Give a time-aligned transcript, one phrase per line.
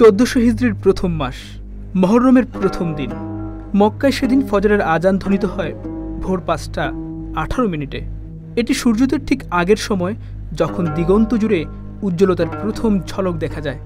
[0.00, 1.36] চোদ্দশো হিজড়ির প্রথম মাস,
[1.94, 3.10] মহরমের প্রথম দিন।
[3.74, 5.72] মক্কায় সেদিন ফজরের আজান ধ্বনিত হয়
[6.22, 6.84] ভোর পাঁচটা
[7.36, 8.00] আঠারো মিনিটে।
[8.56, 10.14] এটি সূর্যোদয়ের ঠিক আগের সময়
[10.52, 11.60] যখন দিগন্ত জুড়ে
[12.02, 13.80] উজ্জ্বলতার প্রথম ঝলক দেখা যায়।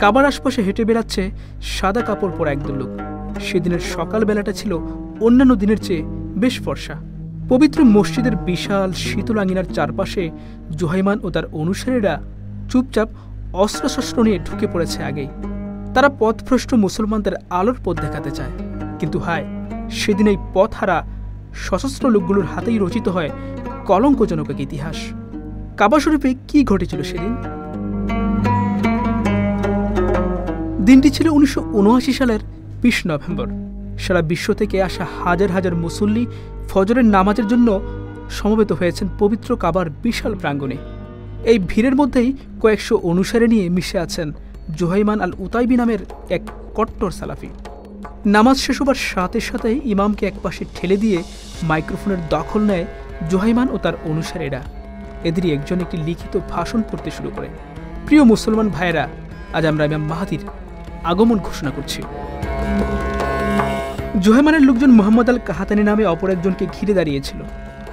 [0.00, 1.30] কাবার আশপাশে হেঁটে বেড়াচ্ছে
[1.76, 2.90] সাদা কাপড় পরা একদল লোক।
[3.40, 4.72] সেদিনের সকালবেলাটা ছিল
[5.20, 6.02] অন্যান্য দিনের চেয়ে
[6.42, 6.96] বেশ ফর্সা।
[7.48, 10.30] পবিত্র মসজিদের বিশাল শীতল আঙিনার চারপাশে
[10.78, 12.14] জোহাইমান ও তার অনুসারীরা
[12.70, 13.08] চুপচাপ
[13.64, 15.30] অস্ত্রশস্ত্র নিয়ে ঢুকে পড়েছে আগেই।
[15.96, 18.50] তারা পথভ্রষ্ট মুসলমানদের আলোর পথ দেখাতে চায়।
[18.98, 19.44] কিন্তু হায়,
[19.90, 21.06] সেদিন এই পথ হারা
[21.54, 23.30] সশস্ত্র লোকগুলোর হাতেই রচিত হয়
[23.86, 24.96] কলঙ্কজনক এক ইতিহাস।
[25.76, 27.36] কাবা শরীফে কি ঘটেছিল সেদিন?
[30.84, 32.40] দিনটি ছিল উনিশশো উনআশি সালের
[32.82, 33.48] বিশ নভেম্বর।
[33.98, 36.26] সারা বিশ্ব থেকে আসা হাজার হাজার মুসল্লি
[36.68, 37.80] ফজরের নামাজের জন্য
[38.30, 40.76] সমবেত হয়েছেন পবিত্র কাবার বিশাল প্রাঙ্গণে।
[41.44, 44.32] এই ভিড়ের মধ্যেই কয়েকশো অনুসারে নিয়ে মিশে আছেন
[44.74, 45.98] জোহাইমান আল উতাইবি নামের
[46.30, 46.42] এক
[46.74, 47.48] কট্টর সালাফি।
[48.26, 51.22] নামাজ শেষ হবার সাথে সাথেই ইমামকে একপাশে ঠেলে দিয়ে
[51.62, 52.84] মাইক্রোফোনের দখল নেয়
[53.30, 54.62] জোহাইমান ও তার অনুসারীরা।
[55.24, 57.48] এদেরই একজন একটি লিখিত ভাষণ পড়তে শুরু করে।
[58.06, 59.08] প্রিয় মুসলমান ভাইয়েরা,
[59.52, 60.40] আজ আমরা ইমাম মাহাদির
[61.04, 62.02] আগমন ঘোষণা করছি।
[64.20, 67.40] জোহেমানের লোকজন মোহাম্মদ আল কাহাতানি নামে অপর একজনকে ঘিরে দাঁড়িয়েছিল।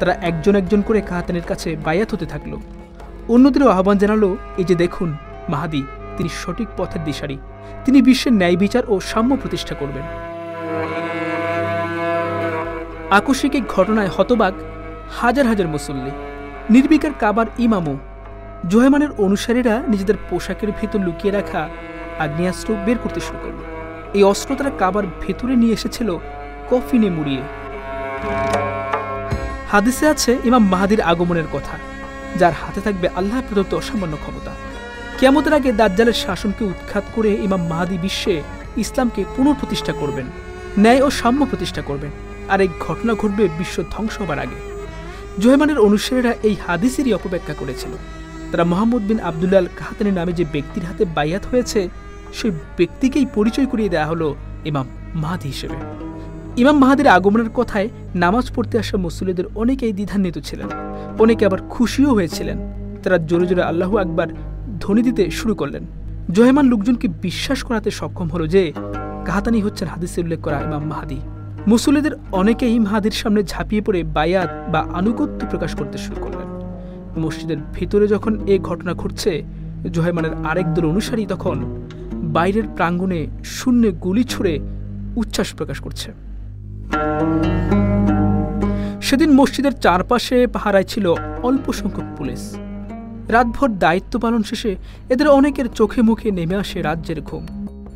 [0.00, 2.56] তারা একজন একজন করে কাহাতানের কাছে বায়াত হতে থাকল।
[3.28, 5.16] অন্যদেরও আহ্বান জানালো, এই যে দেখুন,
[5.48, 5.82] মাহাদি
[6.18, 7.38] তিনি সঠিক পথের দিশারি।
[7.84, 10.06] তিনি বিশ্বের ন্যায় বিচার ও সাম্য প্রতিষ্ঠা করবেন।
[13.10, 14.54] আকস্মিক এক ঘটনায় হতবাক
[15.20, 16.12] হাজার হাজার মুসল্লি।
[16.70, 17.96] নির্বিকার কাবার ইমামও।
[18.68, 21.68] জোহেমানের অনুসারীরা নিজেদের পোশাকের ভেতর লুকিয়ে রাখা
[22.18, 23.60] আগ্নেয়াস্ত্র বের করতে শুরু করল।
[24.14, 26.08] এই অস্ত্র তারা কাবার ভেতরে নিয়ে এসেছিল
[26.70, 27.42] কফিনে মুড়িয়ে।
[29.72, 31.74] হাদিসে আছে ইমাম মাহাদির আগমনের কথা,
[32.36, 34.52] যার হাতে থাকবে আল্লাহ প্রদত্ত অসামান্য ক্ষমতা।
[35.18, 38.42] কেমতের আগে দাজ্জালের শাসনকে উৎখাত করে ইমাম মাহাদি বিশ্বে
[38.76, 40.26] ইসলামকে পুনঃপ্রতিষ্ঠা করবেন,
[40.78, 42.10] ন্যায় ও সাম্য প্রতিষ্ঠা করবেন।
[42.48, 44.58] আর এই ঘটনা ঘটবে বিশ্ব ধ্বংস হবার আগে।
[45.38, 47.90] জোহেমানের অনুসারীরা এই হাদিসেরই অপব্যাখ্যা করেছিল।
[48.52, 51.88] তারা মোহাম্মদ বিন আবদুল্লাহ আল কাহাতানি নামে যে ব্যক্তির হাতে বাইয়াত হয়েছে,
[52.34, 55.76] সেই ব্যক্তিকেই পরিচয় করিয়ে দেওয়া হলো ইমাম মাহাদি হিসেবে।
[56.56, 60.68] ইমাম মাহাদির আগমনের কথায় নামাজ পড়তে আসা মুসল্লিদের অনেকেই দ্বিধান্বিত ছিলেন।
[61.18, 62.58] অনেকে আবার খুশিও হয়েছিলেন।
[63.02, 64.28] তারা জোরে জোরে আল্লাহু আকবার
[64.88, 65.86] ধ্বনি দিতে শুরু করলেন।
[66.30, 68.72] জহেমান লোকজনকে বিশ্বাস করাতে সক্ষম হলো যে
[69.24, 71.20] কাহাতানি হচ্ছেন হাদিসে উল্লেখ করা ইমাম মাহাদি।
[71.66, 76.48] মুসল্লিদের অনেকেই মাহাদির সামনে ঝাঁপিয়ে পড়ে বায়াত বা আনুগত্য প্রকাশ করতে শুরু করলেন।
[77.20, 79.42] মসজিদের ভিতরে যখন এ ঘটনা ঘটছে
[79.92, 84.58] জহেমানের আরেক দল অনুসারী তখন বাইরের প্রাঙ্গণে শূন্যে গুলি ছুড়ে
[85.16, 86.12] উচ্ছ্বাস প্রকাশ করছে।
[89.00, 92.58] সেদিন মসজিদের চারপাশে পাহারায় ছিল অল্প সংখ্যক পুলিশ।
[93.28, 94.76] রাতভর দায়িত্ব পালন শেষে
[95.08, 97.46] এদের অনেকের চোখে মুখে নেমে আসে রাজ্যের ঘুম।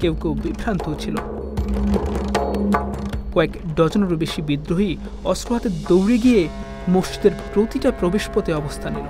[0.00, 1.16] কেউ কেউ বিভ্রান্ত ছিল।
[3.34, 6.48] কয়েক ডজনেরও বেশি বিদ্রোহী অস্ত্র হাতে দৌড়ে গিয়ে
[6.88, 9.04] মসজিদের প্রতিটা প্রবেশপথে অবস্থান নিল।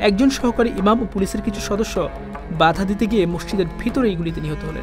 [0.00, 2.08] একজন সহকারী ইমাম ও পুলিশের কিছু সদস্য
[2.58, 4.82] বাধা দিতে গিয়ে মসজিদের ভিতরে এইগুলিতে নিহত হলেন।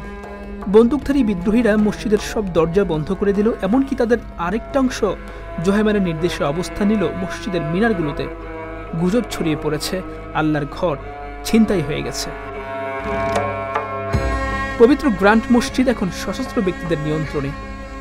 [0.72, 5.04] বন্দুকধারী বিদ্রোহীরা মসজিদের সব দরজা বন্ধ করে দিল, এমনকি তাদের আরেকটা অংশ
[5.66, 8.28] জোহেমানের নির্দেশে অবস্থান নিল মসজিদের মিনারগুলোতে।
[9.02, 9.96] গুজব ছড়িয়ে পড়েছে,
[10.40, 10.96] আল্লাহর ঘর
[11.44, 12.30] ছিনতাই হয়ে গেছে।
[14.80, 17.52] পবিত্র গ্রান্ট মসজিদ এখন সশস্ত্র ব্যক্তিদের নিয়ন্ত্রণে।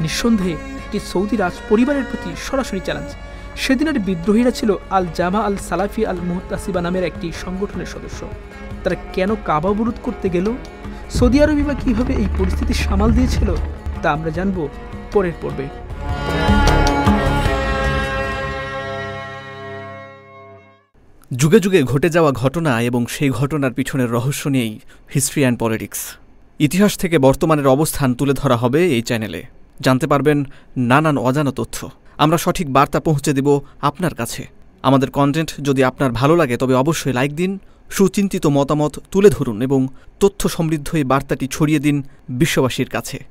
[0.00, 3.10] নিঃসন্দেহে একটি সৌদি রাজ পরিবারের প্রতি সরাসরি চ্যালেঞ্জ
[3.62, 8.20] সেদিনের বিদ্রোহীরা ছিল আল জামা আল সালাফি আল মুহতাসিবা নামের একটি সংগঠনের সদস্য।
[8.82, 10.46] তারা কেন কাবা অবরোধ করতে গেল?
[11.16, 13.48] সৌদি আরবই বা কীভাবে এই পরিস্থিতি সামাল দিয়েছিল,
[14.02, 14.68] তা আমরা জানব
[15.12, 15.66] পরের পর্বে।
[21.30, 24.80] যুগে যুগে ঘটে যাওয়া ঘটনা এবং সেই ঘটনার পিছনের রহস্য নিয়েই
[25.14, 26.16] হিস্ট্রি অ্যান্ড পলিটিক্স।
[26.58, 29.42] ইতিহাস থেকে বর্তমানের অবস্থান তুলে ধরা হবে এই চ্যানেলে।
[29.80, 30.44] জানতে পারবেন
[30.76, 34.46] নানান অজানা তথ্য। আমরা সঠিক বার্তা পৌঁছে দেব আপনার কাছে।
[34.82, 37.58] আমাদের কন্টেন্ট যদি আপনার ভালো লাগে, তবে অবশ্যই লাইক দিন,
[37.90, 39.88] সুচিন্তিত মতামত তুলে ধরুন এবং
[40.20, 43.24] তথ্য সমৃদ্ধ এই বার্তাটি ছড়িয়ে দিন বিশ্ববাসীর কাছে।